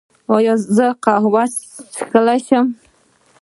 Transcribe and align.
ایا 0.35 0.53
زه 0.75 0.85
قهوه 1.03 1.43
څښلی 1.93 2.39
شم؟ 2.47 2.65